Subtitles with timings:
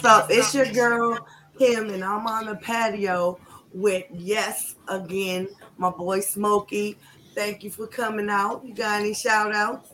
[0.00, 0.30] What's up?
[0.30, 1.26] It's your girl,
[1.58, 3.38] Kim, and I'm on the patio
[3.74, 6.96] with, yes, again, my boy Smokey.
[7.34, 8.64] Thank you for coming out.
[8.64, 9.90] You got any shout outs?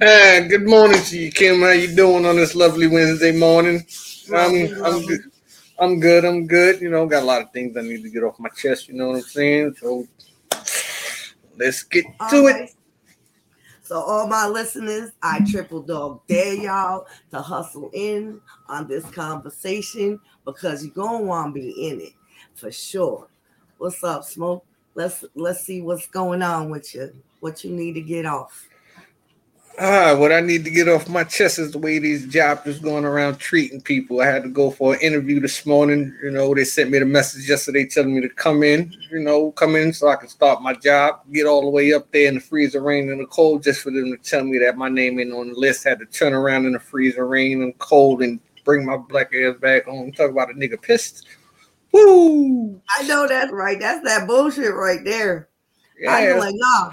[0.00, 1.62] Hey, good morning to you, Kim.
[1.62, 3.86] How you doing on this lovely Wednesday morning?
[4.34, 5.20] I'm, I'm good.
[5.78, 6.24] I'm good.
[6.26, 6.82] I'm good.
[6.82, 8.86] You know, got a lot of things I need to get off my chest.
[8.88, 9.76] You know what I'm saying?
[9.80, 10.06] So
[11.56, 12.74] let's get to All it.
[13.88, 20.20] So, all my listeners, I triple dog dare y'all to hustle in on this conversation
[20.44, 22.12] because you're gonna want to be in it
[22.54, 23.28] for sure.
[23.78, 24.62] What's up, Smoke?
[24.94, 27.14] Let's let's see what's going on with you.
[27.40, 28.68] What you need to get off.
[29.80, 32.80] Ah, what I need to get off my chest is the way these jobs is
[32.80, 34.20] going around treating people.
[34.20, 36.12] I had to go for an interview this morning.
[36.20, 39.52] You know, they sent me the message yesterday telling me to come in, you know,
[39.52, 42.34] come in so I can start my job, get all the way up there in
[42.34, 45.20] the freezing rain and the cold just for them to tell me that my name
[45.20, 45.84] ain't on the list.
[45.84, 49.54] Had to turn around in the freezing rain and cold and bring my black ass
[49.60, 50.10] back home.
[50.10, 51.24] Talk about a nigga pissed.
[51.92, 52.82] Woo!
[52.98, 53.78] I know that's right.
[53.78, 55.50] That's that bullshit right there.
[56.08, 56.92] I Yeah, know, like, nah.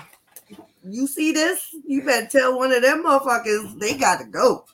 [0.88, 1.74] You see this?
[1.86, 4.66] You better tell one of them motherfuckers they got to go.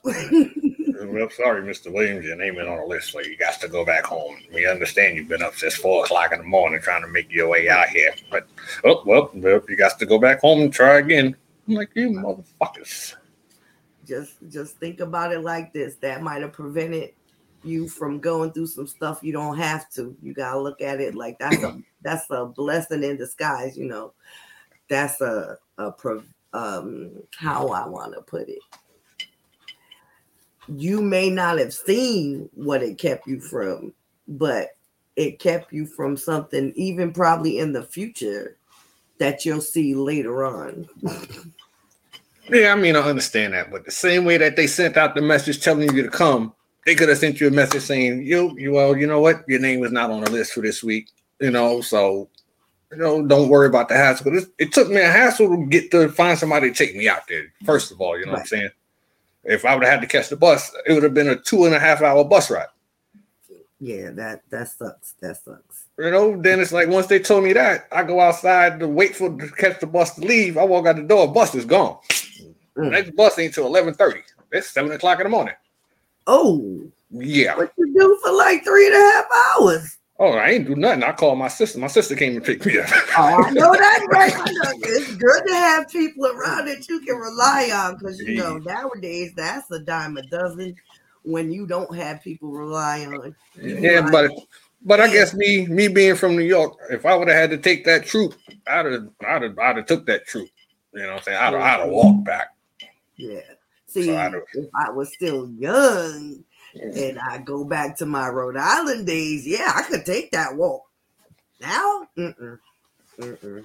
[1.04, 1.92] Well, sorry, Mr.
[1.92, 4.38] Williams, your name ain't on the list, so you got to go back home.
[4.54, 7.50] We understand you've been up since four o'clock in the morning trying to make your
[7.50, 8.14] way out here.
[8.30, 8.48] But
[8.84, 11.36] oh well, well you got to go back home and try again.
[11.68, 13.16] I'm like you motherfuckers.
[14.08, 15.96] just just think about it like this.
[15.96, 17.14] That might have prevented
[17.64, 20.16] you from going through some stuff you don't have to.
[20.22, 24.14] You gotta look at it like that's a that's a blessing in disguise, you know.
[24.88, 25.58] That's a
[26.54, 28.60] um how I want to put it.
[30.68, 33.94] You may not have seen what it kept you from,
[34.28, 34.70] but
[35.16, 38.58] it kept you from something even probably in the future
[39.18, 40.88] that you'll see later on.
[42.50, 45.22] Yeah, I mean I understand that, but the same way that they sent out the
[45.22, 46.54] message telling you to come,
[46.86, 49.60] they could have sent you a message saying, "You, you, well, you know what, your
[49.60, 51.10] name is not on the list for this week."
[51.40, 52.30] You know, so
[52.92, 54.36] you know, don't worry about the hassle.
[54.38, 57.28] It, it took me a hassle to get to find somebody to take me out
[57.28, 57.46] there.
[57.66, 58.70] First of all, you know what I'm saying?
[59.44, 61.66] If I would have had to catch the bus, it would have been a two
[61.66, 62.68] and a half hour bus ride.
[63.80, 65.14] Yeah, that that sucks.
[65.22, 65.86] That sucks.
[65.98, 69.16] You know, then it's like once they told me that, I go outside to wait
[69.16, 70.58] for to catch the bus to leave.
[70.58, 71.98] I walk out the door, bus is gone.
[72.78, 72.92] Mm.
[72.92, 74.22] Next bus ain't till eleven thirty.
[74.52, 75.56] It's seven o'clock in the morning.
[76.28, 77.58] Oh, Yeah.
[77.58, 79.26] what you do for like three and a half
[79.60, 79.98] hours?
[80.24, 81.02] Oh, I ain't do nothing.
[81.02, 81.80] I called my sister.
[81.80, 82.88] My sister came and picked me up.
[83.18, 84.32] Oh, I know that's right.
[84.32, 84.72] I know.
[84.84, 89.34] It's good to have people around that you can rely on because you know nowadays
[89.36, 90.76] that's a dime a dozen
[91.24, 93.36] when you don't have people rely on.
[93.56, 94.32] You yeah, rely- but
[94.84, 97.58] but I guess me me being from New York, if I would have had to
[97.58, 98.36] take that troop,
[98.68, 100.50] I'd have I'd have I'd have took that troop.
[100.94, 101.38] You know what I'm saying?
[101.38, 102.54] I'd have, I'd have walked back.
[103.16, 103.40] yeah.
[103.88, 106.44] See, So if I was still young
[106.76, 110.84] and I go back to my Rhode Island days, yeah, I could take that walk.
[111.60, 112.60] Now, mm-mm,
[113.20, 113.64] mm-mm,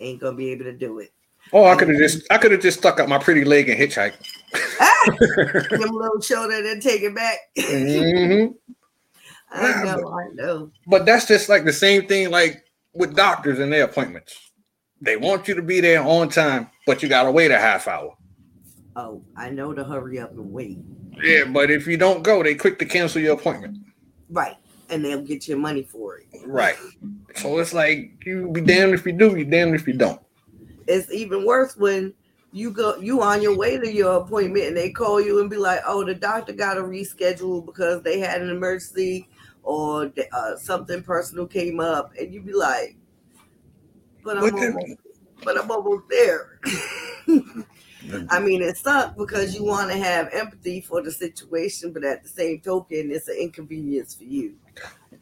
[0.00, 1.12] ain't gonna be able to do it.
[1.52, 3.78] Oh, I could have just I could have just stuck out my pretty leg and
[3.78, 4.16] hitchhiked.
[4.80, 5.04] Ah,
[5.70, 7.38] them little shoulder and take it back.
[7.58, 8.52] mm-hmm.
[9.50, 10.70] I know, I know.
[10.86, 14.36] But that's just like the same thing like with doctors and their appointments.
[15.00, 18.14] They want you to be there on time, but you gotta wait a half hour.
[18.96, 20.78] Oh, I know to hurry up and wait.
[21.22, 23.78] Yeah, but if you don't go, they quick to cancel your appointment.
[24.30, 24.56] Right.
[24.90, 26.26] And they'll get your money for it.
[26.46, 26.76] Right.
[27.36, 30.20] So it's like you be damned if you do, you damned if you don't.
[30.86, 32.14] It's even worse when
[32.52, 35.56] you go you on your way to your appointment and they call you and be
[35.56, 39.28] like, oh, the doctor got to reschedule because they had an emergency
[39.68, 42.96] or uh, something personal came up, and you be like,
[44.24, 44.86] but I'm almost,
[45.44, 46.58] but I'm almost there.
[48.30, 52.22] I mean, it sucks because you want to have empathy for the situation, but at
[52.22, 54.54] the same token, it's an inconvenience for you.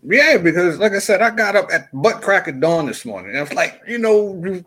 [0.02, 3.30] Yeah, because like I said, I got up at butt crack of dawn this morning.
[3.30, 4.62] And I was like, you know,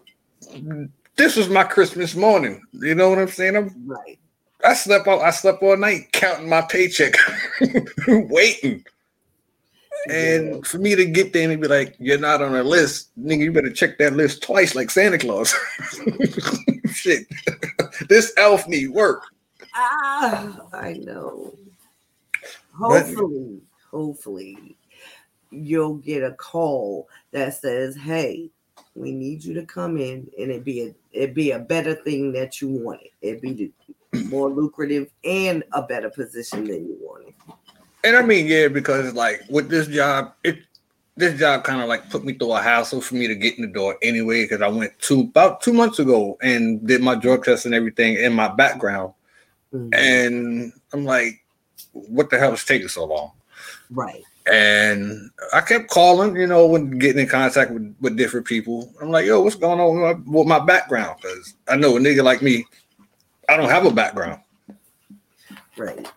[1.15, 2.61] this was my Christmas morning.
[2.73, 3.55] You know what I'm saying?
[3.55, 4.19] I'm, Right.
[4.63, 7.15] I slept all I slept all night counting my paycheck,
[8.07, 8.83] waiting.
[10.09, 13.39] And for me to get there and be like, you're not on a list, nigga,
[13.39, 15.53] you better check that list twice like Santa Claus.
[16.91, 17.27] Shit.
[18.09, 19.23] This elf need work.
[19.73, 21.53] Ah, I know.
[22.79, 24.77] But- Hopefully, hopefully,
[25.51, 28.49] you'll get a call that says, "Hey,
[28.95, 32.31] we need you to come in," and it be a it be a better thing
[32.33, 33.09] that you wanted.
[33.21, 37.33] It be the- more lucrative and a better position than you wanted.
[38.03, 40.59] And I mean, yeah, because like with this job, it
[41.19, 43.61] this job kind of like put me through a hassle for me to get in
[43.61, 44.43] the door anyway.
[44.43, 48.15] Because I went to about two months ago and did my drug test and everything
[48.15, 49.13] in my background,
[49.73, 49.89] Mhm.
[49.93, 51.43] and I'm like,
[51.93, 53.31] what the hell is taking so long?
[53.91, 54.23] Right.
[54.51, 58.91] And I kept calling, you know, when getting in contact with, with different people.
[58.99, 61.19] I'm like, yo, what's going on with my, with my background?
[61.21, 62.65] Because I know a nigga like me,
[63.47, 64.41] I don't have a background.
[65.77, 66.11] Right.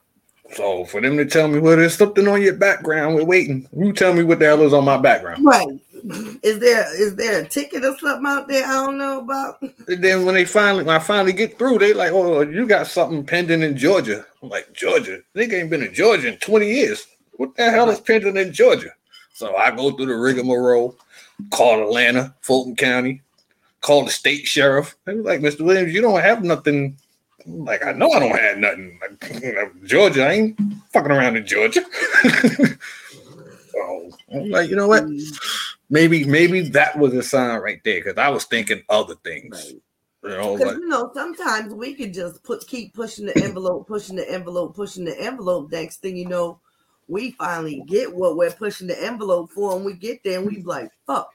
[0.54, 3.68] So for them to tell me, well, there's something on your background, we're waiting.
[3.76, 5.44] You tell me what the hell is on my background.
[5.44, 5.68] Right.
[6.42, 9.62] Is there is there a ticket or something out there I don't know about?
[9.62, 12.88] And then when they finally when I finally get through, they like, oh, you got
[12.88, 14.26] something pending in Georgia.
[14.42, 15.20] I'm like, Georgia?
[15.36, 17.06] Nigga ain't been in Georgia in 20 years.
[17.34, 18.90] What the hell is pending in Georgia?
[19.32, 20.96] So I go through the rigmarole,
[21.50, 23.22] call Atlanta, Fulton County,
[23.80, 24.96] call the state sheriff.
[25.04, 25.64] They was like, Mr.
[25.64, 26.96] Williams, you don't have nothing.
[27.46, 28.98] Like, I know I don't have nothing.
[29.00, 30.60] Like, Georgia, I ain't
[30.92, 31.82] fucking around in Georgia.
[33.72, 35.04] so I'm like, you know what?
[35.04, 35.68] Mm.
[35.90, 39.74] Maybe, maybe that was a sign right there because I was thinking other things.
[40.22, 43.88] You know, Because like, you know, sometimes we could just put keep pushing the envelope,
[43.88, 45.72] pushing the envelope, pushing the envelope.
[45.72, 46.60] Next thing you know,
[47.08, 50.62] we finally get what we're pushing the envelope for, and we get there and we
[50.62, 51.28] like, fuck,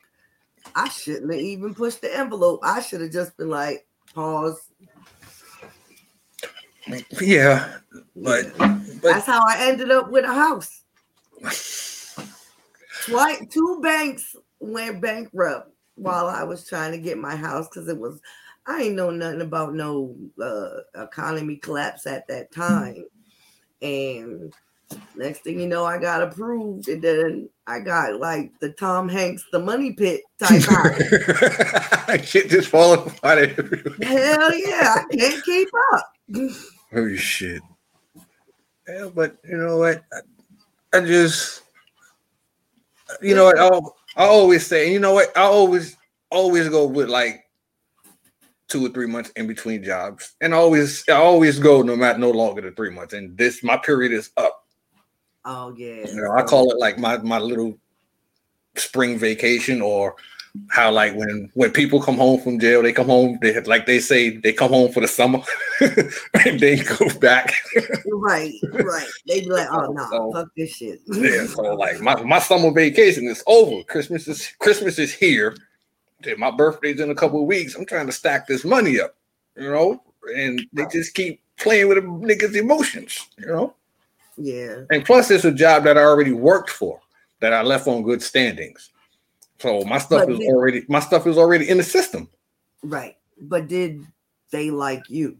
[0.73, 2.61] I shouldn't have even pushed the envelope.
[2.63, 4.59] I should have just been like, pause.
[7.21, 7.77] Yeah,
[8.15, 10.81] but but That's how I ended up with a house.
[13.05, 17.97] Twice, two banks went bankrupt while I was trying to get my house because it
[17.97, 18.19] was
[18.65, 23.05] I ain't know nothing about no uh, economy collapse at that time,
[23.81, 24.53] and
[25.15, 29.45] next thing you know, I got approved, and then I got like the Tom Hanks
[29.51, 30.61] the money pit type
[32.09, 32.25] house.
[32.25, 33.51] shit just falling apart.
[34.01, 36.13] Hell yeah, I can't keep up.
[36.93, 37.61] Oh shit.
[38.87, 40.03] Yeah, but you know what?
[40.13, 41.63] I, I just,
[43.21, 43.59] you know what?
[43.59, 45.35] I, I always say, and you know what?
[45.37, 45.97] I always,
[46.31, 47.43] always go with like
[48.69, 52.19] two or three months in between jobs, and I always, I always go no matter
[52.19, 53.13] no longer than three months.
[53.13, 54.63] And this, my period is up.
[55.43, 57.77] Oh yeah, You know, I call it like my my little
[58.75, 60.15] spring vacation, or
[60.69, 63.37] how like when when people come home from jail, they come home.
[63.41, 65.39] They like they say they come home for the summer,
[66.45, 67.53] and they go back.
[68.11, 69.07] right, right.
[69.27, 70.99] They be like, oh no, So- fuck this shit.
[71.07, 73.83] yeah, so like my, my summer vacation is over.
[73.83, 75.55] Christmas is Christmas is here.
[76.37, 77.75] My birthday's in a couple of weeks.
[77.75, 79.15] I'm trying to stack this money up,
[79.55, 80.01] you know,
[80.35, 83.75] and they just keep playing with a niggas' emotions, you know.
[84.35, 86.99] yeah, And plus, it's a job that I already worked for,
[87.39, 88.89] that I left on good standings.
[89.59, 92.29] So my stuff But is did- already my stuff is already in the system.
[92.83, 93.15] right.
[93.39, 94.05] But did
[94.51, 95.37] they like you?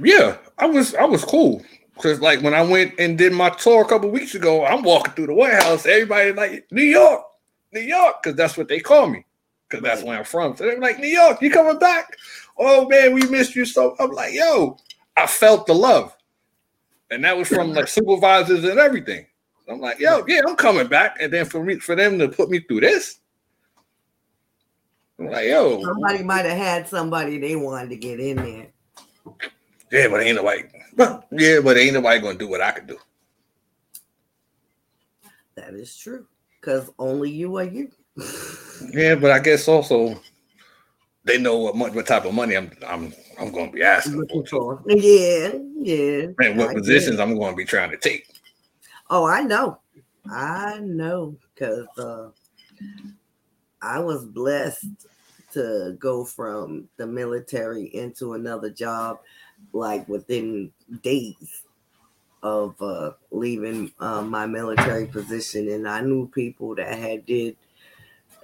[0.00, 1.62] Yeah, I was I was cool.
[1.98, 5.12] Cause like when I went and did my tour a couple weeks ago, I'm walking
[5.14, 5.86] through the warehouse.
[5.86, 7.22] Everybody like New York,
[7.72, 9.24] New York, because that's what they call me.
[9.68, 10.56] Because that's where I'm from.
[10.56, 12.16] So they're like, New York, you coming back?
[12.58, 13.94] Oh man, we missed you so.
[14.00, 14.76] I'm like, yo,
[15.16, 16.16] I felt the love,
[17.10, 19.26] and that was from like supervisors and everything.
[19.68, 21.16] I'm like, yo, yeah, I'm coming back.
[21.20, 23.20] And then for me, for them to put me through this,
[25.18, 28.66] like, yo, Somebody might have had somebody they wanted to get in there.
[29.90, 30.62] yeah, but ain't nobody,
[30.94, 32.98] but yeah, but ain't nobody gonna do what I could do.
[35.56, 36.26] That is true.
[36.60, 37.90] Because only you are you.
[38.92, 40.20] Yeah, but I guess also
[41.24, 44.26] they know what much what type of money I'm I'm I'm going to be asking
[44.50, 44.82] for.
[44.86, 46.26] Yeah, yeah.
[46.40, 47.22] and what I positions it.
[47.22, 48.26] I'm going to be trying to take.
[49.10, 49.78] Oh, I know.
[50.28, 51.36] I know.
[51.54, 52.30] Because uh,
[53.84, 54.86] I was blessed
[55.52, 59.20] to go from the military into another job
[59.72, 60.72] like within
[61.02, 61.62] days
[62.42, 65.68] of uh, leaving uh, my military position.
[65.68, 67.56] And i knew people that had did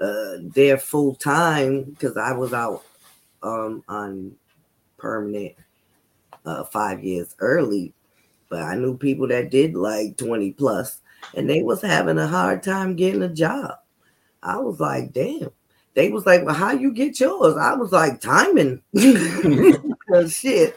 [0.00, 2.84] uh, their full time because i was out
[3.42, 4.32] um, on
[4.96, 5.54] permanent
[6.46, 7.92] uh, five years early.
[8.48, 11.00] But i knew people that did like 20 plus
[11.34, 13.79] and they was having a hard time getting a job
[14.42, 15.50] i was like damn
[15.94, 18.82] they was like, "Well, how you get yours?" I was like, "Timing."
[20.10, 20.74] Because shit,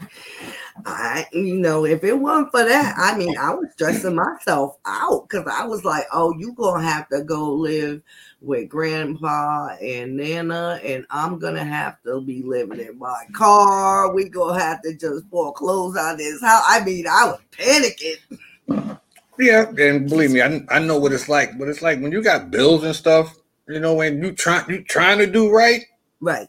[0.85, 5.27] I you know, if it wasn't for that, I mean, I was stressing myself out
[5.27, 8.03] because I was like, "Oh, you gonna have to go live
[8.41, 14.13] with Grandpa and Nana, and I'm gonna have to be living in my car.
[14.13, 18.99] We gonna have to just foreclose on this house." I mean, I was panicking.
[19.39, 21.57] Yeah, and believe me, I, I know what it's like.
[21.57, 23.35] But it's like when you got bills and stuff,
[23.67, 25.83] you know, when you try you trying to do right,
[26.19, 26.47] Right.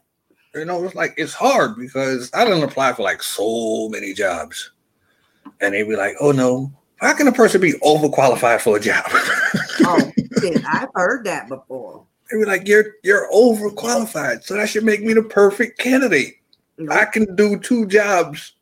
[0.54, 4.70] you know, it's like it's hard because I didn't apply for like so many jobs,
[5.60, 9.04] and they be like, "Oh no, how can a person be overqualified for a job?"
[9.86, 12.06] Oh, shit, I've heard that before.
[12.30, 16.36] they be like, "You're you're overqualified, so that should make me the perfect candidate.
[16.90, 18.52] I can do two jobs.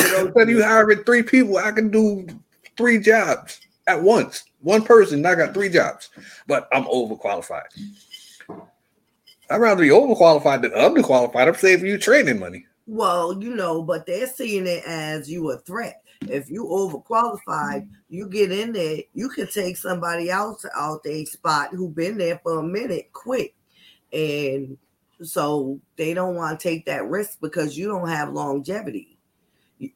[0.00, 2.26] You know, instead of you hiring three people, I can do
[2.76, 3.60] three jobs.
[3.88, 4.44] At once.
[4.60, 6.10] One person, I got three jobs,
[6.46, 7.66] but I'm overqualified.
[9.50, 11.48] I'd rather be overqualified than underqualified.
[11.48, 12.66] I'm saving you training money.
[12.86, 16.02] Well, you know, but they're seeing it as you a threat.
[16.22, 21.70] If you overqualified, you get in there, you can take somebody else out their spot
[21.70, 23.54] who been there for a minute quick.
[24.12, 24.76] And
[25.22, 29.18] so they don't want to take that risk because you don't have longevity.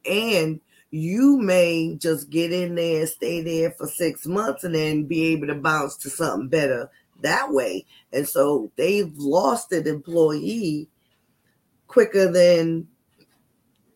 [0.06, 0.60] And
[0.92, 5.24] you may just get in there, and stay there for six months, and then be
[5.32, 6.90] able to bounce to something better
[7.22, 7.86] that way.
[8.12, 10.88] And so they've lost an employee
[11.86, 12.88] quicker than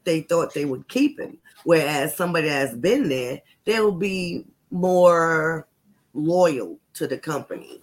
[0.05, 1.39] they thought they would keep him.
[1.65, 5.67] Whereas somebody that's been there, they'll be more
[6.15, 7.83] loyal to the company.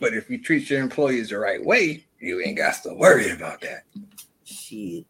[0.00, 3.60] But if you treat your employees the right way, you ain't got to worry about
[3.62, 3.84] that.
[4.44, 5.04] Shit,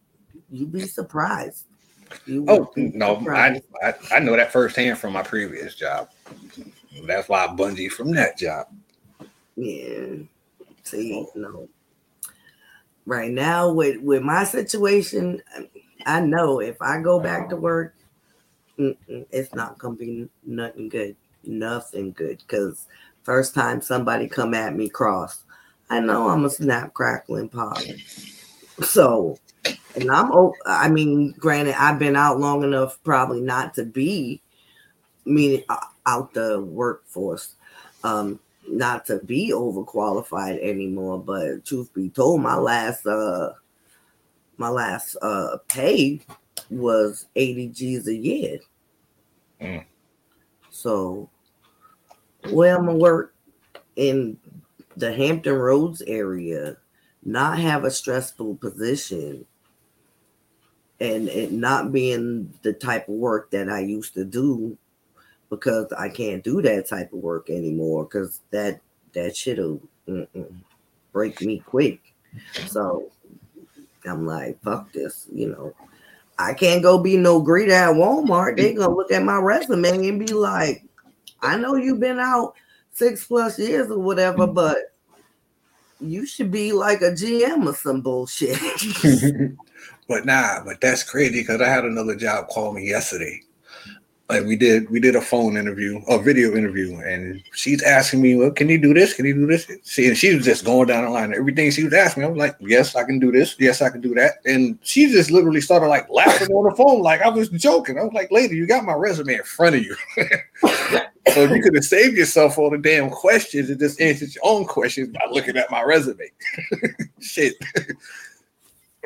[0.51, 1.67] you'd be surprised.
[2.49, 6.11] Oh no, I, I, I know that firsthand from my previous job.
[7.07, 8.67] That's why I bungee from that job.
[9.57, 10.17] Yeah.
[10.83, 11.69] See, no.
[13.07, 15.43] Right now, with with my situation,
[16.07, 17.95] I know if I go back to work,
[18.79, 22.39] it's not gonna be nothing good, nothing good.
[22.39, 22.87] Because
[23.23, 25.45] first time somebody come at me cross,
[25.91, 27.79] I know I'm a snap, crackling pop.
[28.83, 29.39] So
[29.95, 30.31] and I'm
[30.67, 34.41] I mean, granted, I've been out long enough probably not to be
[35.25, 37.55] meaning uh, out the workforce,
[38.05, 41.19] um, not to be overqualified anymore.
[41.19, 43.53] But truth be told, my last uh
[44.57, 46.21] my last uh pay
[46.71, 48.59] was 80 G's a year.
[49.61, 49.85] Mm.
[50.71, 51.29] So
[52.51, 53.35] where I'm gonna work
[53.97, 54.39] in
[54.97, 56.77] the Hampton Roads area,
[57.25, 59.47] not have a stressful position
[61.03, 64.79] and it not being the type of work that I used to do
[65.51, 68.81] because I can't do that type of work anymore because that
[69.13, 69.81] that shit'll
[71.13, 72.01] break me quick.
[72.67, 73.11] So
[74.07, 75.75] I'm like, fuck this, you know.
[76.39, 78.57] I can't go be no greeter at Walmart.
[78.57, 80.85] They're gonna look at my resume and be like,
[81.43, 82.55] I know you've been out
[82.93, 84.95] six plus years or whatever, but
[86.01, 88.59] you should be like a GM or some bullshit.
[90.13, 93.41] But nah, but that's crazy because I had another job call me yesterday.
[94.29, 98.37] Like we did, we did a phone interview, a video interview, and she's asking me,
[98.37, 99.15] "Well, can you do this?
[99.15, 101.33] Can you do this?" See, and she was just going down the line.
[101.33, 103.57] Everything she was asking me, I was like, "Yes, I can do this.
[103.59, 107.01] Yes, I can do that." And she just literally started like laughing on the phone,
[107.01, 107.99] like I was joking.
[107.99, 109.97] I was like, "Lady, you got my resume in front of you."
[111.33, 114.67] so you could have saved yourself all the damn questions and just answered your own
[114.67, 116.31] questions by looking at my resume.
[117.21, 117.55] Shit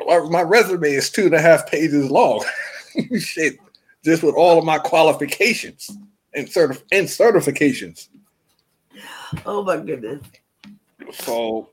[0.05, 2.43] my resume is two and a half pages long.
[3.19, 3.57] Shit,
[4.03, 5.91] just with all of my qualifications
[6.33, 8.09] and certif- and certifications.
[9.45, 10.23] Oh my goodness.
[11.11, 11.69] So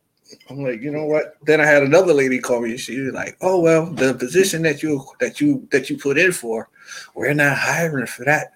[0.50, 1.36] I'm like, you know what?
[1.42, 2.76] Then I had another lady call me.
[2.76, 6.32] She was like, "Oh well, the position that you that you that you put in
[6.32, 6.68] for,
[7.14, 8.52] we're not hiring for that,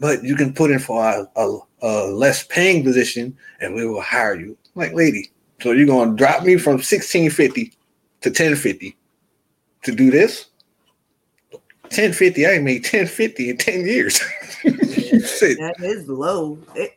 [0.00, 4.00] but you can put in for a, a, a less paying position, and we will
[4.00, 7.72] hire you." I'm like, lady, so you're gonna drop me from 1650
[8.20, 8.96] to 1050
[9.82, 10.46] to do this.
[11.90, 14.20] 1050, I ain't made 1050 in 10 years.
[14.62, 16.58] that is low.
[16.74, 16.94] It,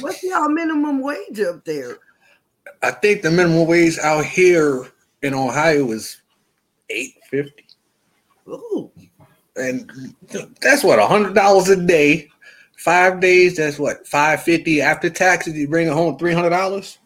[0.00, 1.98] what's y'all minimum wage up there?
[2.82, 4.86] I think the minimum wage out here
[5.22, 6.22] in Ohio is
[6.90, 7.64] 850.
[8.48, 8.92] Ooh.
[9.56, 10.14] And
[10.60, 12.28] that's what hundred dollars a day,
[12.76, 13.56] five days.
[13.56, 15.56] That's what five fifty after taxes.
[15.56, 16.98] You bring home three hundred dollars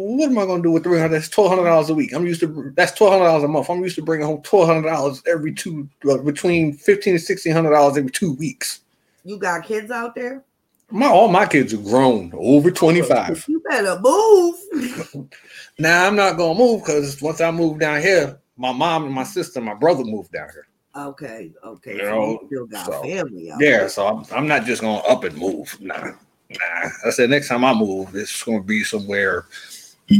[0.00, 1.16] what am I going to do with three hundred?
[1.16, 2.12] That's twelve hundred dollars a week.
[2.12, 3.70] I'm used to that's twelve hundred dollars a month.
[3.70, 7.52] I'm used to bringing home twelve hundred dollars every two uh, between fifteen and sixteen
[7.52, 8.80] hundred dollars every two weeks.
[9.24, 10.44] You got kids out there?
[10.90, 13.44] My all my kids are grown, over twenty five.
[13.48, 15.28] You better move.
[15.78, 19.24] now I'm not gonna move because once I move down here, my mom and my
[19.24, 20.66] sister, and my brother moved down here.
[20.96, 21.94] Okay, okay.
[21.94, 23.46] You so know, you still got so, family.
[23.46, 23.88] yeah, there.
[23.88, 25.76] so I'm, I'm not just gonna up and move.
[25.80, 26.88] Nah, nah.
[27.06, 29.46] I said next time I move, it's gonna be somewhere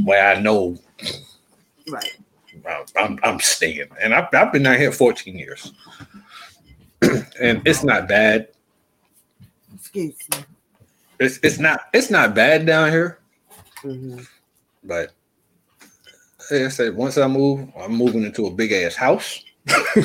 [0.05, 0.79] where I know
[1.89, 2.17] right
[2.97, 3.89] I'm, I'm staying.
[4.01, 5.73] And I've, I've been out here 14 years.
[7.03, 8.49] and it's not bad.
[9.75, 10.45] Excuse me.
[11.19, 13.19] It's it's not it's not bad down here.
[13.83, 14.21] Mm-hmm.
[14.85, 15.13] But
[16.51, 19.43] like I said, once I move, I'm moving into a big ass house.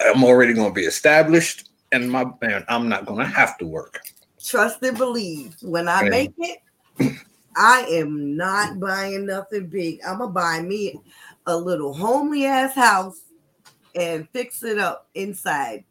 [0.00, 4.00] I'm already gonna be established and my man, I'm not gonna have to work.
[4.44, 5.56] Trust and believe.
[5.62, 6.58] When I and, make it,
[7.56, 10.00] I am not buying nothing big.
[10.06, 11.00] I'm gonna buy me
[11.46, 13.20] a little homely ass house
[13.94, 15.84] and fix it up inside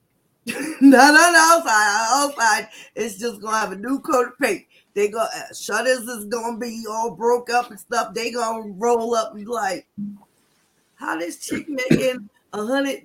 [0.82, 2.08] not on outside.
[2.12, 4.66] Outside, it's just gonna have a new coat of paint.
[4.94, 8.14] They go uh, shutters is gonna be all broke up and stuff.
[8.14, 9.88] They gonna roll up and be like,
[10.96, 13.04] how this chick making a hundred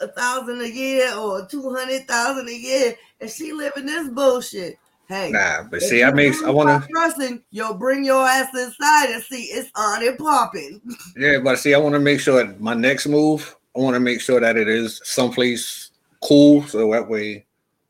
[0.00, 4.78] a thousand a year or two hundred thousand a year and she living this bullshit.
[5.08, 7.42] Hey, nah, but see, I make I want to trusting.
[7.50, 10.82] Yo, bring your ass inside and see it's on and popping.
[11.16, 14.00] Yeah, but see, I want to make sure that my next move, I want to
[14.00, 17.46] make sure that it is someplace cool, so that way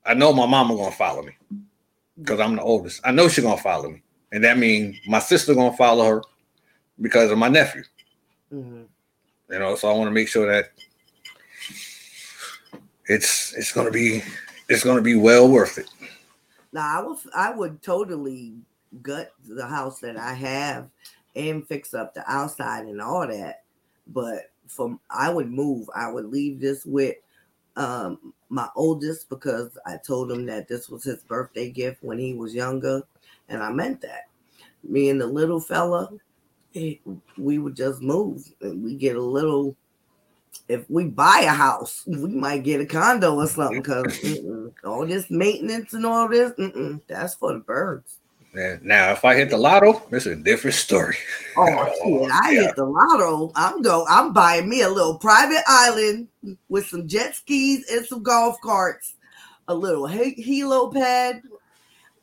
[0.07, 1.33] I know my mama gonna follow me
[2.21, 3.01] because I'm the oldest.
[3.05, 6.23] I know she's gonna follow me, and that means my sister gonna follow her
[7.01, 7.83] because of my nephew.
[8.55, 8.83] Mm-hmm.
[9.51, 10.71] You know, so I want to make sure that
[13.07, 14.23] it's it's gonna be
[14.69, 15.89] it's gonna be well worth it.
[16.73, 18.55] Now I would I would totally
[19.03, 20.89] gut the house that I have
[21.37, 23.63] and fix up the outside and all that.
[24.07, 25.89] But from I would move.
[25.95, 27.17] I would leave this with
[27.77, 32.35] um, my oldest because I told him that this was his birthday gift when he
[32.35, 33.03] was younger,
[33.49, 34.29] and I meant that.
[34.83, 36.11] Me and the little fella,
[36.75, 39.77] we would just move and we get a little
[40.69, 44.41] if we buy a house, we might get a condo or something because
[44.85, 46.53] all this maintenance and all this,
[47.07, 48.19] that's for the birds.
[48.55, 48.79] Yeah.
[48.83, 51.17] Now, if I hit the lotto, it's a different story.
[51.57, 52.31] Oh, shit.
[52.33, 52.61] I yeah.
[52.63, 53.53] hit the lotto.
[53.55, 54.07] I'm go.
[54.09, 56.29] I'm buying me a little private island
[56.69, 59.15] with some jet skis and some golf carts,
[59.69, 61.43] a little helo pad,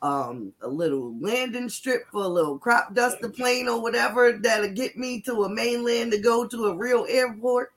[0.02, 4.96] um, a little landing strip for a little crop duster plane or whatever that'll get
[4.96, 7.72] me to a mainland to go to a real airport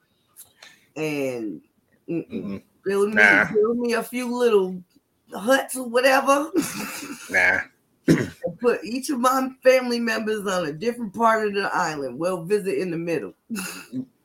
[0.99, 1.61] and
[2.07, 3.51] build me nah.
[3.51, 4.81] build me a few little
[5.33, 6.51] huts or whatever.
[7.29, 7.59] nah.
[8.61, 12.17] put each of my family members on a different part of the island.
[12.17, 13.33] We'll visit in the middle.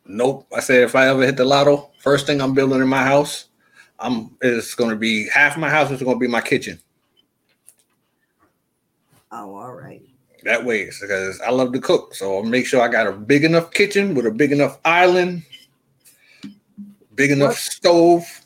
[0.06, 0.46] nope.
[0.54, 3.48] I said if I ever hit the lotto, first thing I'm building in my house,
[3.98, 6.80] I'm it's gonna be half my house is gonna be my kitchen.
[9.30, 10.02] Oh, all right.
[10.44, 13.44] That way, because I love to cook, so I'll make sure I got a big
[13.44, 15.42] enough kitchen with a big enough island
[17.14, 17.56] big enough what?
[17.56, 18.40] stove.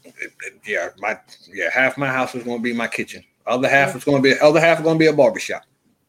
[0.66, 1.18] Yeah, my
[1.52, 3.24] yeah, half my house is going to be my kitchen.
[3.46, 5.62] Other half is going to be other half is going to be a barbershop.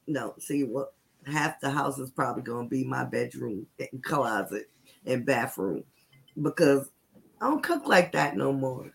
[0.08, 0.93] No, see what
[1.26, 4.69] half the house is probably going to be my bedroom and closet
[5.06, 5.84] and bathroom
[6.41, 6.89] because
[7.41, 8.91] I don't cook like that no more.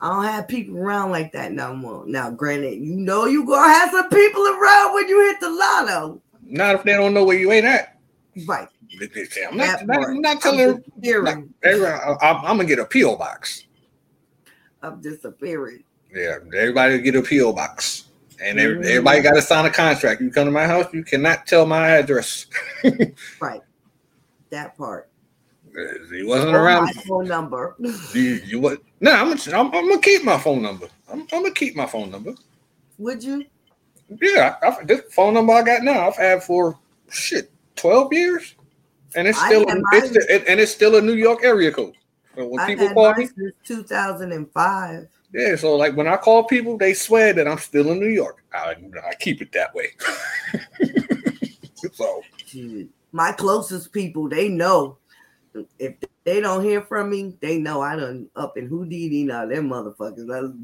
[0.00, 2.04] I don't have people around like that no more.
[2.06, 6.20] Now, granted, you know you gonna have some people around when you hit the lotto.
[6.42, 7.98] Not if they don't know where you ain't at.
[8.46, 8.68] Right.
[9.48, 13.64] I'm not, not, not telling not, I'm, I'm, gonna get a PO box.
[14.82, 15.84] I'm disappearing.
[16.14, 18.08] Yeah, everybody get a PO box,
[18.40, 18.82] and mm-hmm.
[18.84, 20.20] everybody got to sign a contract.
[20.20, 22.46] You come to my house, you cannot tell my address.
[23.40, 23.62] right,
[24.50, 25.10] that part.
[26.12, 26.84] He wasn't around.
[26.84, 27.74] My phone number.
[28.14, 28.80] you, you what?
[29.00, 30.88] No, I'm, I'm, I'm gonna keep my phone number.
[31.10, 32.34] I'm, I'm gonna keep my phone number.
[32.98, 33.44] Would you?
[34.20, 36.78] Yeah, I, I, this phone number I got now, I've had for
[37.10, 38.54] shit 12 years
[39.16, 41.94] and it's still a, it's and it's still a New York area code.
[42.36, 43.28] So when I've people call me,
[43.64, 45.08] 2005.
[45.32, 48.44] Yeah, so like when I call people, they swear that I'm still in New York.
[48.52, 48.76] I,
[49.08, 49.88] I keep it that way.
[51.92, 52.22] so
[53.12, 54.98] my closest people, they know
[55.78, 59.46] if they don't hear from me, they know I done up in Houdini now.
[59.46, 60.56] Them motherfuckers.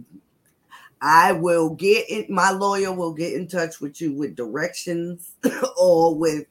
[1.02, 2.26] I will get in.
[2.28, 5.32] My lawyer will get in touch with you with directions
[5.78, 6.44] or with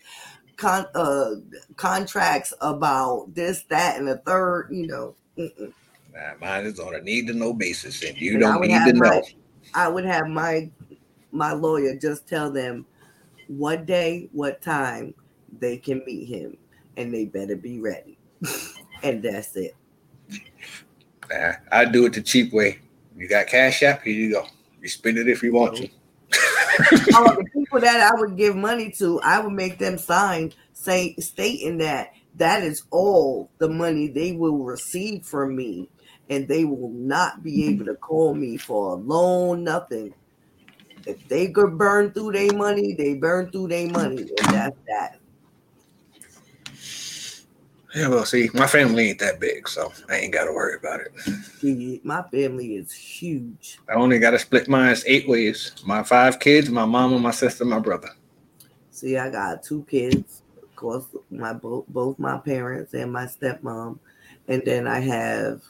[0.60, 1.36] con- uh,
[1.78, 4.70] contracts about this, that, and the third.
[4.72, 8.62] You know, nah, mine is on a need to know basis, and you and don't
[8.62, 9.24] need to my, know.
[9.74, 10.70] I would have my
[11.32, 12.86] my lawyer just tell them
[13.48, 15.14] what day, what time
[15.60, 16.58] they can meet him,
[16.98, 18.18] and they better be ready.
[19.04, 19.76] and that's it.
[21.32, 22.80] Nah, I do it the cheap way.
[23.16, 24.46] You got cash app, here you go.
[24.82, 25.90] You spend it if you want to
[27.16, 31.16] oh, the people that I would give money to, I would make them sign say
[31.20, 35.90] stating that that is all the money they will receive from me,
[36.30, 40.14] and they will not be able to call me for a loan, nothing.
[41.06, 45.20] If they could burn through their money, they burn through their money, and that's that.
[47.96, 51.02] Yeah, well, see, my family ain't that big, so I ain't got to worry about
[51.02, 52.06] it.
[52.06, 53.80] my family is huge.
[53.90, 55.72] I only got to split mine eight ways.
[55.86, 58.10] My five kids, my mama, my sister, my brother.
[58.92, 60.44] See, I got two kids.
[60.62, 63.98] Of course, my both both my parents and my stepmom,
[64.48, 65.62] and then I have.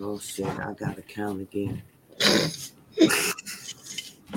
[0.00, 0.46] Oh shit!
[0.46, 1.82] I gotta count again.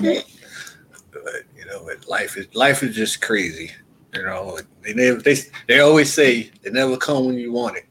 [0.02, 3.70] but, you know, life is life is just crazy.
[4.12, 7.86] You know, they never they they always say they never come when you want it,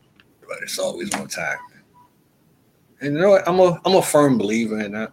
[0.48, 1.58] but it's always on time.
[3.02, 3.48] And you know what?
[3.48, 5.12] I'm a I'm a firm believer in that.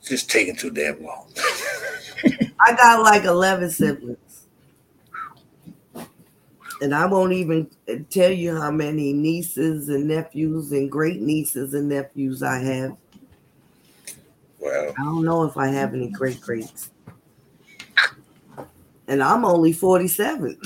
[0.00, 1.30] It's just taking too damn long.
[2.60, 4.46] I got like 11 siblings.
[6.82, 7.70] And I won't even
[8.10, 12.96] tell you how many nieces and nephews and great nieces and nephews I have.
[14.58, 16.90] Well, I don't know if I have any great greats.
[19.10, 20.56] And I'm only 47.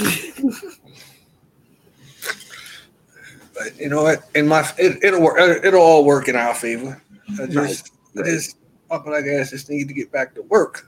[3.54, 4.28] but you know what?
[4.34, 5.64] In my it, it'll work.
[5.64, 7.02] It'll all work in our favor.
[7.40, 8.26] I just, Right.
[8.26, 8.58] I just,
[8.90, 10.86] I guess, just need to get back to work.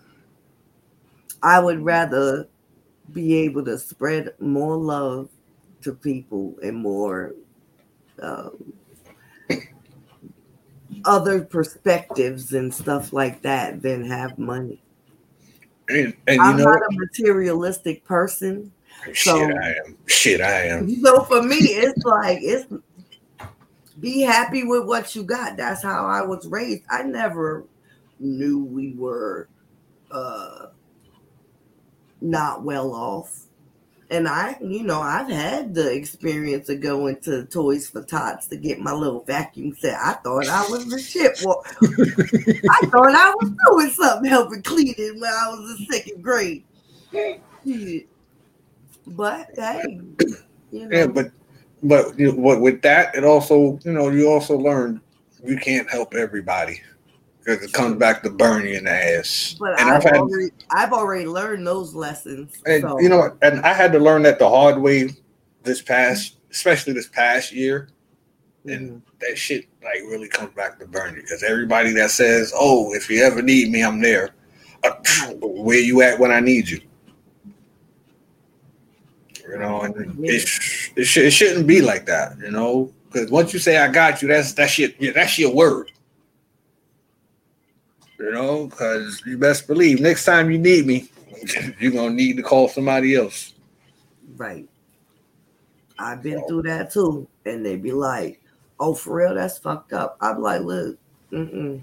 [1.43, 2.47] I would rather
[3.13, 5.31] be able to spread more love
[5.81, 7.35] to people and more
[8.21, 8.75] um,
[11.07, 14.83] other perspectives and stuff like that than have money.
[15.89, 18.73] And, and you I'm know, not a materialistic person.
[19.13, 19.97] shit, so- I am.
[20.07, 20.89] Shit, I am.
[21.03, 22.67] So for me, it's like it's
[24.01, 25.57] be happy with what you got.
[25.57, 26.83] That's how I was raised.
[26.91, 27.65] I never
[28.19, 29.49] knew we were
[30.11, 30.67] uh
[32.21, 33.46] not well off.
[34.09, 38.57] And I, you know, I've had the experience of going to Toys for Tots to
[38.57, 39.99] get my little vacuum set.
[40.01, 41.41] I thought I was the shit.
[41.45, 46.23] Well, I thought I was doing something helping clean it when I was in second
[46.23, 46.65] grade.
[49.09, 50.01] But hey,
[50.71, 51.33] you know, Yeah, but
[51.83, 55.01] but you know, what with that, it also you know you also learn
[55.45, 56.81] you can't help everybody
[57.47, 59.55] because it comes back to burn you in the ass.
[59.59, 62.61] but and I've, I've had already, I've already learned those lessons.
[62.67, 65.11] and so, you know what, and I had to learn that the hard way
[65.63, 67.89] this past, especially this past year,
[68.65, 72.93] and that shit like really comes back to burn you because everybody that says, "Oh,
[72.95, 74.31] if you ever need me, I'm there."
[74.83, 74.95] Uh,
[75.41, 76.81] where you at when I need you?
[79.49, 82.37] You know, and it, sh- it, sh- it shouldn't be like that.
[82.41, 84.97] You know, because once you say I got you, that's that shit.
[84.99, 85.93] Yeah, that's your word.
[88.19, 91.11] You know, because you best believe next time you need me,
[91.79, 93.55] you're gonna need to call somebody else.
[94.37, 94.69] right.
[95.99, 98.41] I've been through that too, and they be like,
[98.79, 99.35] "Oh, for real?
[99.35, 100.99] That's fucked up." I'm like, "Look,
[101.33, 101.83] mm-mm.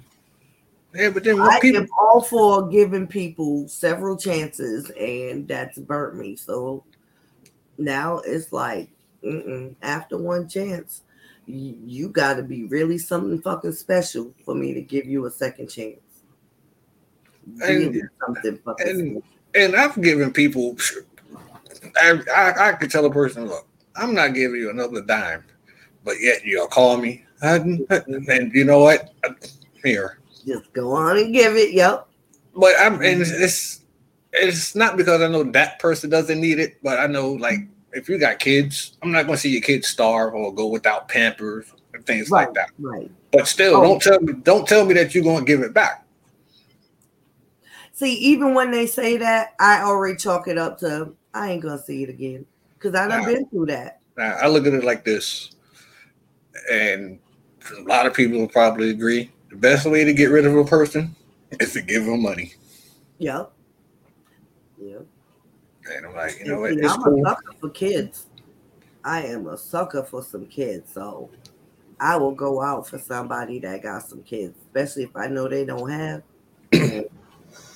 [0.93, 1.81] Yeah, but then I people?
[1.81, 6.35] am all for giving people several chances, and that's burnt me.
[6.35, 6.83] So
[7.79, 8.89] now it's like,
[9.23, 9.75] mm-mm.
[9.81, 11.01] after one chance,
[11.47, 15.31] you, you got to be really something fucking special for me to give you a
[15.31, 15.97] second chance.
[17.63, 19.23] And- something and-
[19.55, 20.75] and I've given people.
[22.01, 25.43] I, I I could tell a person, look, I'm not giving you another dime,
[26.03, 27.85] but yet you'll call me, and
[28.53, 29.13] you know what?
[29.83, 31.73] Here, Just go on and give it.
[31.73, 32.07] Yep.
[32.55, 33.79] but I'm and it's, it's
[34.31, 37.59] it's not because I know that person doesn't need it, but I know like
[37.91, 41.07] if you got kids, I'm not going to see your kids starve or go without
[41.09, 42.47] Pampers and things Right.
[42.47, 42.71] like that.
[42.79, 43.11] Right.
[43.31, 43.83] But still, Oh.
[43.83, 46.02] don't tell me don't tell me that you're going to give it back.
[47.93, 51.81] See, even when they say that, I already chalk it up to I ain't gonna
[51.81, 53.25] see it again because I done Nah.
[53.27, 54.01] been through that.
[54.17, 55.51] Now, I look at it like this,
[56.71, 57.19] and
[57.77, 59.31] a lot of people will probably agree.
[59.49, 61.15] The best way to get rid of a person
[61.59, 62.53] is to give them money.
[63.19, 63.51] Yep.
[64.79, 65.05] Yep.
[65.95, 66.71] And I'm like, you know what?
[66.71, 67.25] I'm cool.
[67.25, 68.27] a sucker for kids.
[69.03, 71.29] I am a sucker for some kids, so
[71.99, 75.65] I will go out for somebody that got some kids, especially if I know they
[75.65, 76.23] don't have.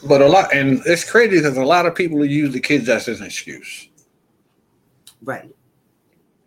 [0.08, 3.08] But a lot, and it's crazy because a lot of people use the kids as
[3.08, 3.90] an excuse,
[5.24, 5.50] right.